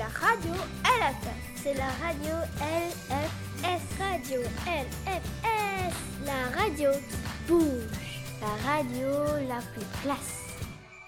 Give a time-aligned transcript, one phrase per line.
[0.00, 1.62] la radio LFS.
[1.62, 3.82] C'est la radio LFS.
[3.98, 5.94] Radio LFS.
[6.24, 8.22] La radio qui bouge.
[8.40, 9.08] La radio
[9.46, 10.56] la plus classe.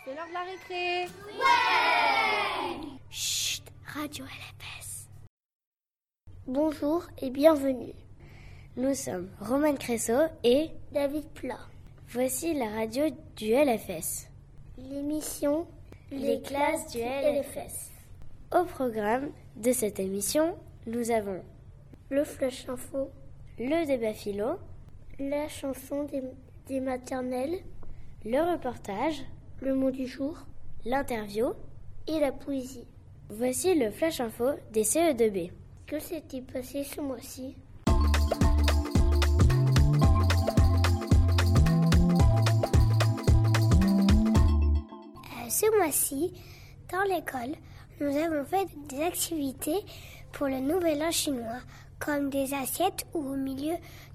[0.05, 1.05] C'est l'heure de la récré.
[1.39, 3.62] Ouais Chut,
[3.95, 5.09] radio LFS.
[6.46, 7.95] Bonjour et bienvenue.
[8.77, 11.66] Nous sommes Roman Cressot et David Plat.
[12.11, 13.04] Voici la radio
[13.36, 14.29] du LFS.
[14.77, 15.66] L'émission
[16.11, 17.93] Les, classes du LFS.
[18.55, 21.42] Au programme de cette émission, nous avons
[22.11, 23.11] le flash info,
[23.59, 24.59] le débat philo,
[25.19, 26.23] la chanson des,
[26.66, 27.61] des maternelles,
[28.27, 29.25] le reportage,
[29.62, 30.37] le mot du jour,
[30.84, 31.55] l'interview
[32.06, 32.87] et la poésie.
[33.30, 35.50] Voici le flash info des CE2B.
[35.87, 37.56] Que s'est-il passé ce mois-ci?
[45.48, 46.33] Ce mois-ci,
[46.91, 47.56] dans l'école,
[48.01, 49.78] nous avons fait des activités
[50.33, 51.61] pour le nouvel an chinois,
[51.98, 53.75] comme des assiettes où au milieu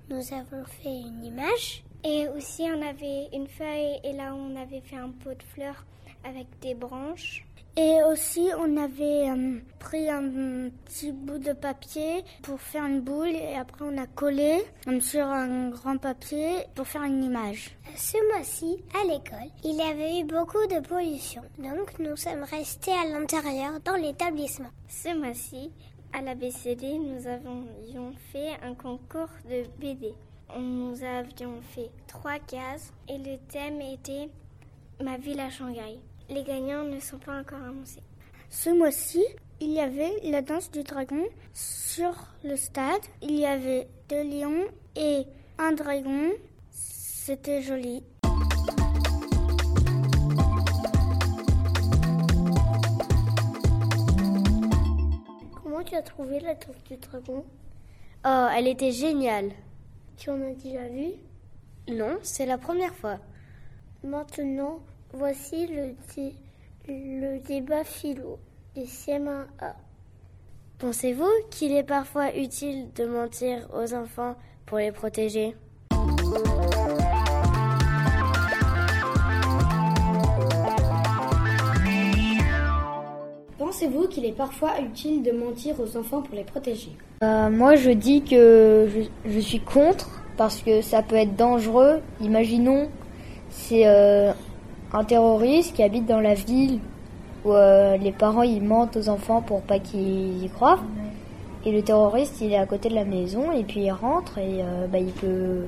[0.09, 1.83] nous avons fait une image.
[2.03, 5.85] Et aussi on avait une feuille et là on avait fait un pot de fleurs
[6.23, 7.46] avec des branches.
[7.79, 13.29] Et aussi, on avait euh, pris un petit bout de papier pour faire une boule
[13.29, 17.77] et après on a collé euh, sur un grand papier pour faire une image.
[17.95, 21.43] Ce mois-ci, à l'école, il y avait eu beaucoup de pollution.
[21.59, 24.71] Donc, nous sommes restés à l'intérieur dans l'établissement.
[24.89, 25.71] Ce mois-ci,
[26.13, 30.15] à la BCD, nous avions fait un concours de BD.
[30.57, 34.29] Nous avions fait trois cases et le thème était
[34.99, 35.99] Ma ville à Shanghai.
[36.29, 38.03] Les gagnants ne sont pas encore annoncés.
[38.49, 39.23] Ce mois-ci,
[39.61, 43.01] il y avait la danse du dragon sur le stade.
[43.21, 44.65] Il y avait deux lions
[44.97, 45.23] et
[45.57, 46.31] un dragon.
[46.69, 48.03] C'était joli.
[55.63, 57.45] Comment tu as trouvé la danse du dragon?
[58.25, 59.51] Oh, elle était géniale.
[60.17, 61.13] Tu en as déjà vu?
[61.87, 63.17] Non, c'est la première fois.
[64.03, 64.81] Maintenant,
[65.13, 66.33] voici le, dé
[66.87, 68.39] le débat philo
[68.75, 69.73] des CM1A.
[70.79, 74.35] Pensez-vous qu'il est parfois utile de mentir aux enfants
[74.65, 75.55] pour les protéger?
[83.57, 86.91] Pensez-vous qu'il est parfois utile de mentir aux enfants pour les protéger?
[87.23, 92.01] Euh, Moi, je dis que je, je, suis contre parce que ça peut être dangereux.
[92.21, 92.89] Imaginons,
[93.49, 94.31] c'est euh,
[94.93, 96.79] un terroriste qui habite dans la ville
[97.45, 100.79] où euh, les parents ils mentent aux enfants pour pas qu'ils y croient.
[101.65, 104.61] Et le terroriste, il est à côté de la maison et puis il rentre et
[104.61, 105.65] euh, bah, il peut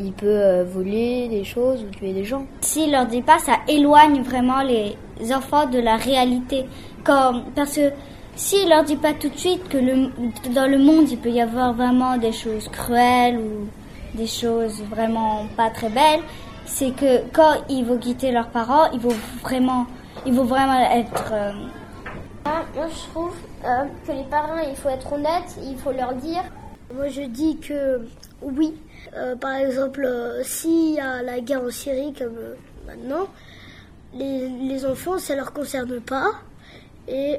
[0.00, 2.44] il peut euh, voler des choses ou tuer des gens.
[2.60, 4.96] S'il leur dit pas, ça éloigne vraiment les
[5.32, 6.64] enfants de la réalité.
[7.04, 7.92] Comme, parce que
[8.34, 9.78] s'il leur dit pas tout de suite que
[10.52, 13.68] dans le monde il peut y avoir vraiment des choses cruelles ou
[14.16, 16.20] des choses vraiment pas très belles,
[16.66, 19.86] c'est que quand ils vont quitter leurs parents, ils vont vraiment,
[20.26, 21.32] ils vont vraiment être.
[21.32, 21.52] Euh...
[22.44, 26.42] Moi, je trouve euh, que les parents, il faut être honnête, il faut leur dire.
[26.94, 28.06] Moi, je dis que
[28.42, 28.74] oui.
[29.16, 32.54] Euh, par exemple, euh, s'il y a la guerre en Syrie comme euh,
[32.86, 33.28] maintenant,
[34.12, 36.32] les, les, enfants, ça leur concerne pas
[37.06, 37.36] et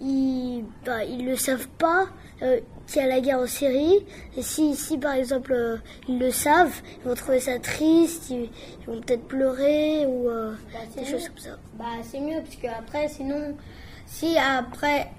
[0.00, 2.06] ils, bah, ils le savent pas
[2.86, 4.04] qu'il y a la guerre en Syrie.
[4.36, 8.50] Et si, si par exemple ils le savent, ils vont trouver ça triste, ils,
[8.80, 11.58] ils vont peut-être pleurer ou bah, des choses comme ça.
[11.78, 13.56] Bah, c'est mieux parce que après, sinon,
[14.06, 15.10] si après,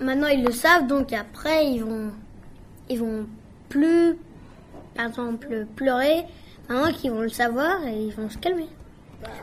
[0.00, 2.10] maintenant ils le savent, donc après ils vont,
[2.88, 3.26] ils vont
[3.68, 4.16] plus
[4.96, 6.24] par exemple, pleurer,
[6.68, 8.68] maintenant qu'ils vont le savoir et ils vont se calmer.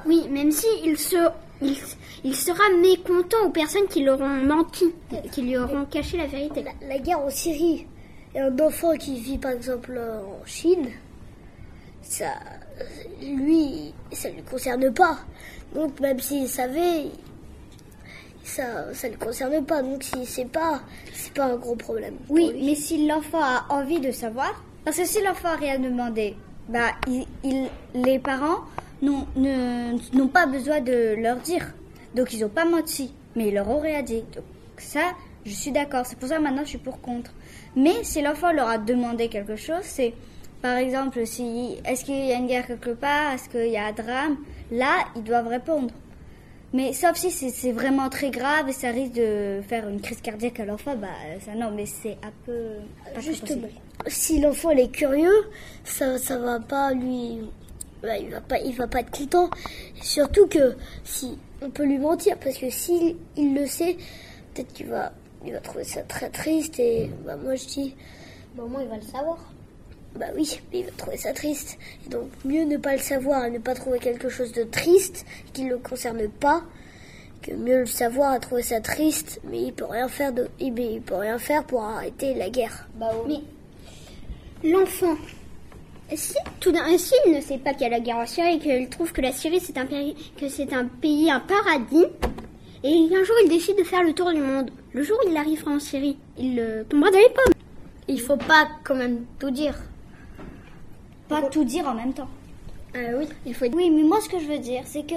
[0.06, 1.29] Oui, même si il, se,
[1.63, 1.78] il,
[2.24, 4.85] il, sera mécontent aux personnes qui leur ont menti,
[5.31, 6.63] qui lui auront caché la vérité.
[6.63, 7.88] La, la, guerre en Syrie
[8.35, 10.90] et un enfant qui vit par exemple en Chine,
[12.01, 12.34] ça,
[13.22, 15.19] lui, ça ne le concerne pas.
[15.74, 17.06] Donc même s'il savait,
[18.44, 19.81] ça, ça ne le concerne pas.
[19.81, 20.81] Donc si c'est pas,
[21.13, 22.16] c'est pas un gros problème.
[22.30, 26.36] Oui, mais si l'enfant a envie de savoir, parce que si l'enfant a rien demandé,
[26.69, 28.62] bah, il, il, les parents
[29.03, 31.73] n'ont pas besoin de leur dire.
[32.15, 34.23] Donc ils n'ont pas menti, mais ils leur ont rien dit.
[34.35, 34.45] Donc
[34.77, 35.13] ça,
[35.45, 36.05] je suis d'accord.
[36.05, 37.31] C'est pour ça que maintenant je suis pour contre.
[37.75, 40.13] Mais si l'enfant leur a demandé quelque chose, c'est
[40.61, 43.88] par exemple, si est-ce qu'il y a une guerre quelque part, est-ce qu'il y a
[43.88, 44.38] un drame,
[44.71, 45.94] là ils doivent répondre.
[46.71, 50.59] Mais sauf si c'est vraiment très grave et ça risque de faire une crise cardiaque
[50.59, 51.07] à l'enfant, bah
[51.45, 52.77] ça non, mais c'est un peu
[53.13, 53.67] pas Justement,
[54.07, 55.49] si l'enfant est curieux,
[55.83, 57.41] ça ça va pas lui
[58.03, 59.50] bah, il va pas il va pas être content.
[60.01, 63.95] Surtout que si on peut lui mentir parce que s'il il le sait,
[64.53, 65.13] peut-être qu'il va,
[65.45, 67.95] il va trouver ça très triste et bah, moi je dis,
[68.55, 69.38] bah, au moins il va le savoir.
[70.15, 71.79] Bah oui, mais il va trouver ça triste.
[72.05, 75.25] Et donc mieux ne pas le savoir et ne pas trouver quelque chose de triste
[75.53, 76.61] qui ne le concerne pas
[77.41, 81.01] que mieux le savoir et trouver ça triste, mais il peut rien faire de, il
[81.01, 82.88] peut rien faire pour arrêter la guerre.
[82.95, 83.44] Bah oui.
[84.63, 85.15] Mais l'enfant,
[86.15, 88.60] si tout d'un s'il ne sait pas qu'il y a la guerre en Syrie et
[88.60, 92.06] qu'il trouve que la Syrie c'est un pays, que c'est un pays, un paradis,
[92.83, 94.71] et un jour il décide de faire le tour du monde.
[94.92, 97.54] Le jour où il arrivera en Syrie, il euh, tombera dans les pommes.
[98.07, 99.75] Il faut pas quand même tout dire.
[101.30, 102.30] Pas tout dire en même temps.
[102.95, 103.66] Euh, oui, il faut.
[103.66, 105.16] Oui, mais moi ce que je veux dire, c'est que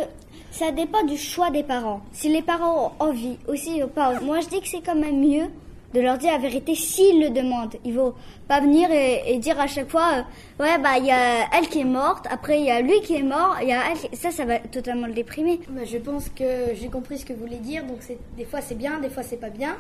[0.51, 2.01] ça dépend du choix des parents.
[2.13, 4.19] Si les parents ont envie, aussi ou pas.
[4.21, 5.49] Moi je dis que c'est quand même mieux
[5.97, 7.77] de leur dire la vérité s'ils le demandent.
[7.85, 8.15] Il faut
[8.49, 11.81] pas venir et, dire à chaque fois, euh, ouais bah il y a elle qui
[11.81, 14.31] est morte, après il y a lui qui est mort, il y a elle ça
[14.31, 15.61] ça va totalement le déprimer.
[15.71, 18.61] Bah, je pense que j'ai compris ce que vous voulez dire, donc c'est des fois
[18.61, 19.77] c'est bien, des fois c'est pas bien.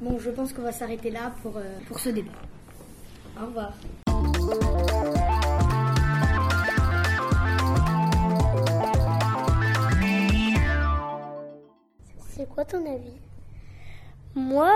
[0.00, 2.30] Bon, je pense qu'on va s'arrêter là pour, euh, pour ce débat.
[3.40, 3.72] Au revoir.
[12.36, 13.33] C'est quoi ton avis?
[14.34, 14.72] Moi,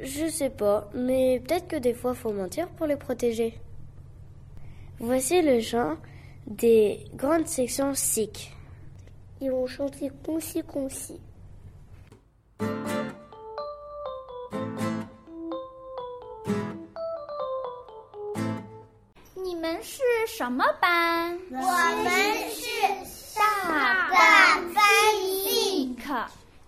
[0.00, 3.58] je sais pas, mais peut-être que des fois faut mentir pour les protéger.
[4.98, 5.96] Voici le chant
[6.46, 8.52] des grandes sections SIC.
[9.42, 11.20] Ils vont chanter concis concis.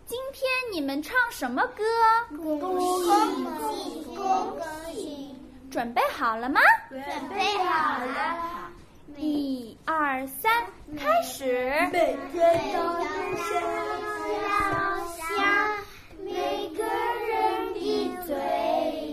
[0.07, 1.83] 今天你们唱什么歌？
[2.37, 4.59] 恭喜恭
[4.93, 5.35] 喜！
[5.71, 6.61] 准备好了吗？
[6.91, 8.71] 准备好了。
[9.17, 10.53] 一二三，
[10.99, 11.89] 开始。
[11.91, 12.79] 每天都
[13.37, 13.55] 是
[14.43, 14.53] 笑
[15.17, 15.25] 笑，
[16.23, 17.79] 每个人的
[18.27, 18.35] 嘴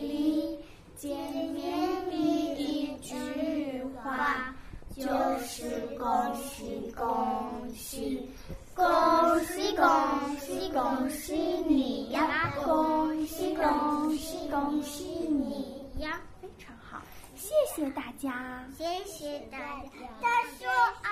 [0.02, 0.60] 里
[0.98, 1.10] 见
[1.54, 4.54] 面第一句话
[4.94, 5.02] 就
[5.40, 8.30] 是恭喜恭喜。
[8.73, 8.85] 恭
[9.45, 9.85] 喜恭
[10.39, 11.35] 喜恭喜
[11.68, 12.53] 你呀！
[12.63, 16.19] 恭喜恭喜恭喜你呀！
[16.41, 17.01] 非常好，
[17.35, 19.89] 谢谢大家，谢谢大家。
[20.21, 20.27] 大
[20.57, 20.65] 叔
[21.03, 21.09] 啊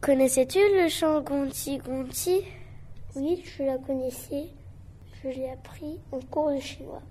[0.00, 2.44] ！Connaissais-tu le chant Gonti Gonti
[3.16, 4.48] Oui, je la connaissais.
[5.22, 7.02] Je l'ai appris en cours de chinois.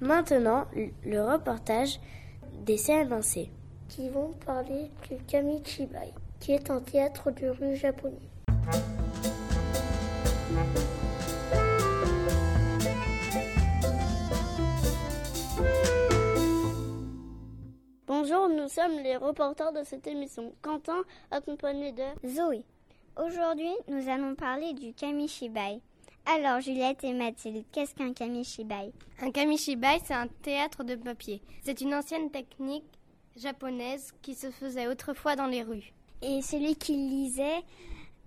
[0.00, 0.66] Maintenant,
[1.04, 2.00] le reportage
[2.64, 3.48] des CNC.
[3.88, 8.18] Qui vont parler du Kamichibai, qui est un théâtre de rue japonais.
[18.06, 20.54] Bonjour, nous sommes les reporters de cette émission.
[20.60, 22.64] Quentin, accompagné de Zoé.
[23.16, 25.80] Aujourd'hui, nous allons parler du Kamishibai.
[26.26, 28.92] Alors, Juliette et Mathilde, qu'est-ce qu'un kamishibai?
[29.20, 31.42] Un kamishibai, c'est un théâtre de papier.
[31.62, 32.84] C'est une ancienne technique
[33.36, 35.92] japonaise qui se faisait autrefois dans les rues.
[36.22, 37.62] Et celui qui lisait,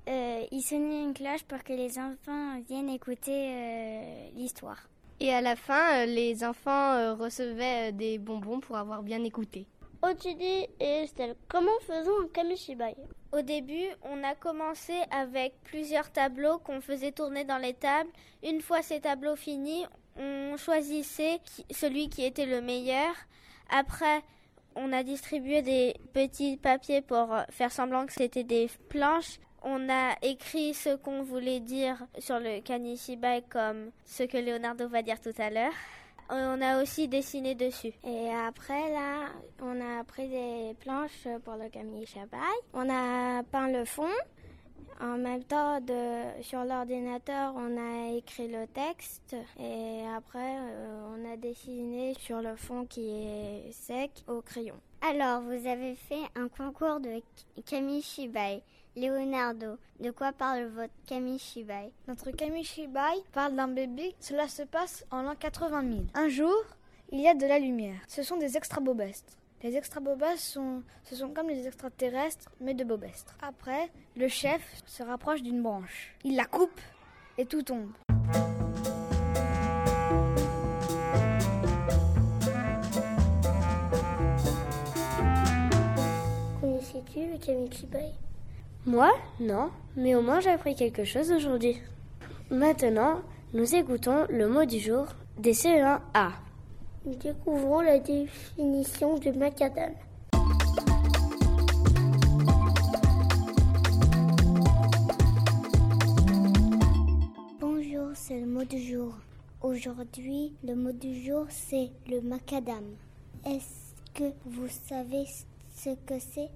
[0.08, 4.88] euh, il sonnait une cloche pour que les enfants viennent écouter euh, l'histoire.
[5.20, 9.66] Et à la fin, euh, les enfants recevaient des bonbons pour avoir bien écouté.
[10.04, 12.96] Otidi et Estelle, comment faisons un kamishibai?
[13.32, 18.10] Au début, on a commencé avec plusieurs tableaux qu'on faisait tourner dans les tables.
[18.44, 19.86] Une fois ces tableaux finis,
[20.16, 21.40] on choisissait
[21.72, 23.14] celui qui était le meilleur.
[23.70, 24.22] Après,
[24.76, 29.40] on a distribué des petits papiers pour faire semblant que c'était des planches.
[29.64, 35.02] On a écrit ce qu'on voulait dire sur le kanishibai comme ce que Leonardo va
[35.02, 35.74] dire tout à l'heure.
[36.30, 37.94] On a aussi dessiné dessus.
[38.04, 39.30] Et après, là,
[39.62, 42.38] on a pris des planches pour le Kamishibai.
[42.74, 44.10] On a peint le fond.
[45.00, 45.80] En même temps,
[46.42, 52.56] sur l'ordinateur, on a écrit le texte et après, euh, on a dessiné sur le
[52.56, 54.76] fond qui est sec au crayon.
[55.02, 57.22] Alors, vous avez fait un concours de
[57.64, 58.64] Kamishibai.
[58.98, 64.16] Leonardo, de quoi parle votre Kamishibai Notre Kamishibai parle d'un bébé.
[64.20, 66.04] Cela se passe en l'an 80 000.
[66.16, 66.56] Un jour,
[67.12, 68.00] il y a de la lumière.
[68.08, 69.38] Ce sont des extra-bobestres.
[69.62, 73.38] Les extra-bobestres sont, ce sont comme les extraterrestres, mais de bobestres.
[73.44, 76.16] Après, le chef se rapproche d'une branche.
[76.24, 76.82] Il la coupe
[77.38, 77.92] et tout tombe.
[86.60, 88.12] Connaissais-tu le Kamishibai
[88.86, 91.78] moi Non, mais au moins j'ai appris quelque chose aujourd'hui.
[92.50, 93.22] Maintenant,
[93.54, 95.08] nous écoutons le mot du jour
[95.38, 96.32] des CE1A.
[97.06, 99.92] Nous découvrons la définition du macadam.
[107.60, 109.14] Bonjour, c'est le mot du jour.
[109.62, 112.84] Aujourd'hui, le mot du jour, c'est le macadam.
[113.46, 115.26] Est-ce que vous savez
[115.76, 116.50] ce que c'est?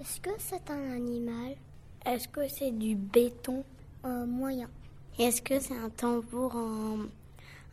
[0.00, 1.56] Est-ce que c'est un animal?
[2.06, 3.64] Est-ce que c'est du béton?
[4.04, 4.70] Un moyen.
[5.18, 6.98] Est-ce que c'est un tambour en,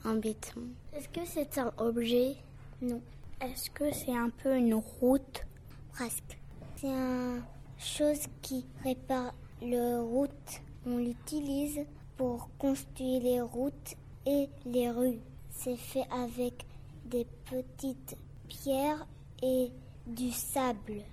[0.03, 0.61] en béton?
[0.91, 2.35] Est-ce que c'est un objet?
[2.81, 2.99] Non.
[3.39, 5.45] Est-ce que c'est un peu une route?
[5.93, 6.39] Presque.
[6.77, 7.43] C'est une
[7.77, 10.61] chose qui répare le route.
[10.87, 11.81] On l'utilise
[12.17, 15.19] pour construire les routes et les rues.
[15.51, 16.65] C'est fait avec
[17.05, 18.17] des petites
[18.47, 19.05] pierres
[19.43, 19.71] et
[20.07, 21.03] du sable.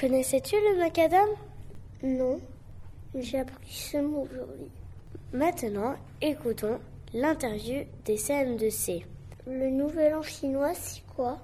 [0.00, 1.28] Connaissais-tu le macadam?
[2.04, 2.38] Non,
[3.16, 4.70] j'ai appris ce mot aujourd'hui.
[5.32, 6.78] Maintenant, écoutons
[7.12, 9.04] l'interview des CM2C.
[9.48, 11.38] Le nouvel an chinois, c'est quoi?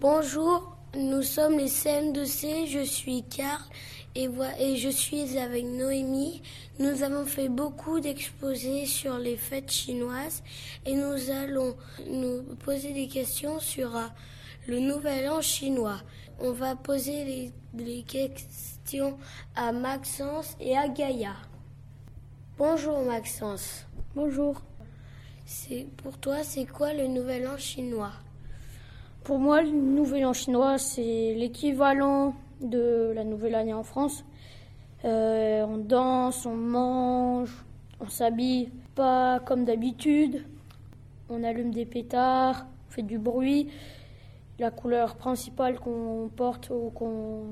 [0.00, 3.62] Bonjour, nous sommes les CM2C, je suis Karl
[4.14, 6.42] et, et je suis avec Noémie.
[6.78, 10.42] Nous avons fait beaucoup d'exposés sur les fêtes chinoises
[10.86, 11.76] et nous allons
[12.08, 14.06] nous poser des questions sur euh,
[14.68, 16.00] le nouvel an chinois.
[16.38, 19.18] On va poser les, les questions
[19.56, 21.34] à Maxence et à Gaïa.
[22.56, 23.84] Bonjour Maxence.
[24.14, 24.60] Bonjour.
[25.44, 28.12] C'est pour toi, c'est quoi le nouvel an chinois?
[29.24, 34.22] Pour moi, le nouvel an chinois, c'est l'équivalent de la nouvelle année en France.
[35.06, 37.64] Euh, on danse, on mange,
[38.00, 40.44] on s'habille pas comme d'habitude.
[41.30, 43.70] On allume des pétards, on fait du bruit.
[44.58, 47.44] La couleur principale qu'on porte ou qu'on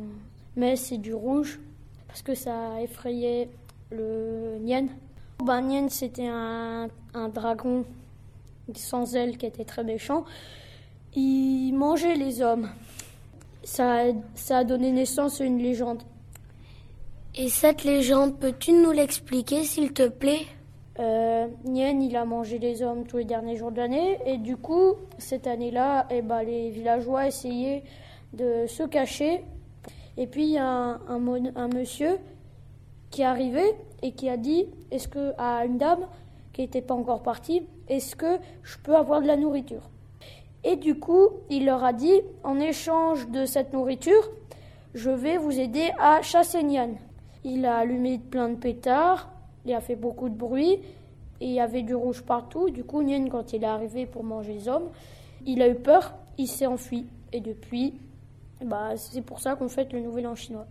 [0.57, 1.59] met, c'est du rouge
[2.07, 3.49] parce que ça effrayait
[3.91, 4.89] le Nien.
[5.43, 7.87] Ben, Nien, c'était un, un dragon
[8.75, 10.27] sans ailes qui était très méchant.
[11.15, 12.71] Il mangeait les hommes.
[13.65, 14.05] Ça,
[14.35, 16.03] ça a donné naissance à une légende.
[17.35, 20.47] Et cette légende, peux-tu nous l'expliquer, s'il te plaît?
[20.99, 24.19] Euh, Nien, il a mangé les hommes tous les derniers jours de l'année.
[24.27, 27.85] Et du coup, cette année-là, eh ben, les villageois essayaient
[28.33, 29.45] de se cacher.
[30.17, 32.19] Et puis, il y a un, un, un, monsieur
[33.11, 33.63] qui est arrivé
[34.03, 36.07] et qui a dit est-ce que à une dame
[36.53, 39.92] qui n'était pas encore partie, est-ce que je peux avoir de la nourriture?
[40.65, 44.31] Et du coup, il leur a dit en échange de cette nourriture,
[44.95, 46.91] je vais vous aider à chasser Nian.
[47.45, 49.29] Il a allumé plein de pétards,
[49.65, 50.79] il a fait beaucoup de bruit
[51.41, 52.71] et il y avait du rouge partout.
[52.71, 54.91] Du coup, Nian, quand il est arrivé pour manger les hommes,
[55.47, 57.07] il a eu peur, il s'est enfui.
[57.33, 57.95] Et depuis,
[58.65, 60.67] bah, c'est pour ça qu'on fête le Nouvel An chinois.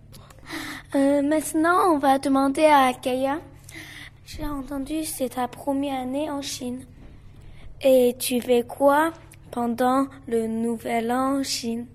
[0.95, 3.39] Euh, maintenant, on va demander à Kaya.
[4.25, 6.85] J'ai entendu c'est ta première année en Chine.
[7.81, 9.11] Et tu fais quoi
[9.51, 11.85] pendant le Nouvel An Chine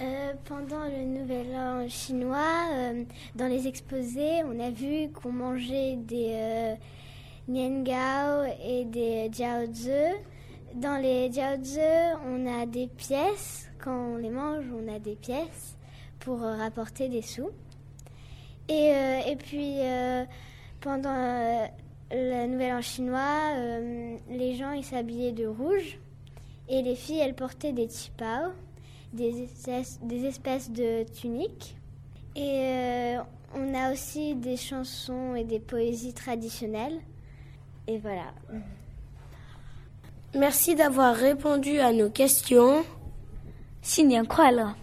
[0.00, 3.04] euh, pendant le Nouvel An chinois, euh,
[3.36, 6.74] dans les exposés, on a vu qu'on mangeait des euh,
[7.46, 9.90] niangao et des jiaozi.
[10.74, 11.78] Dans les jiaozi,
[12.26, 13.68] on a des pièces.
[13.78, 15.76] Quand on les mange, on a des pièces
[16.18, 17.50] pour rapporter des sous.
[18.68, 18.92] Et,
[19.28, 19.76] et puis,
[20.80, 21.68] pendant
[22.10, 23.52] le Nouvel An chinois,
[24.28, 25.98] les gens ils s'habillaient de rouge
[26.68, 28.52] et les filles, elles portaient des chipao,
[29.12, 29.48] des,
[30.24, 31.76] espèces de tuniques.
[32.36, 33.22] Et euh,
[33.54, 36.98] on a aussi des chansons et des poésies traditionnelles.
[37.86, 38.32] Et voilà.
[40.34, 42.84] Merci d'avoir répondu à nos questions.
[43.82, 44.74] Xinjiang Kuala.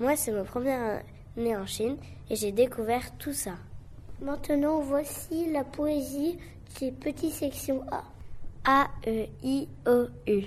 [0.00, 0.98] Moi, c'est ma première euh,
[1.38, 1.96] année en Chine
[2.28, 3.52] et j'ai découvert tout ça.
[4.20, 6.38] Maintenant, voici la poésie
[6.80, 8.04] des petites sections A.
[8.64, 10.44] A, E, I, O, U.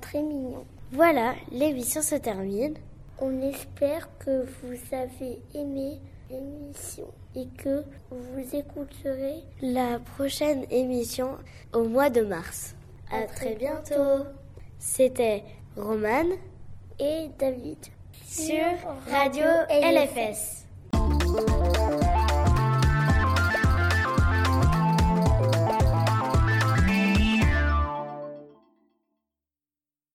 [0.00, 0.64] Très mignon.
[0.92, 2.74] Voilà, l'émission se termine.
[3.20, 5.98] On espère que vous avez aimé
[6.30, 11.36] l'émission et que vous écouterez la prochaine émission
[11.74, 12.74] au mois de mars.
[13.10, 14.24] À, très bientôt.
[14.78, 15.44] C'était
[15.76, 16.32] Romane
[16.98, 17.78] et David
[18.24, 18.64] sur
[19.10, 20.64] Radio LFS.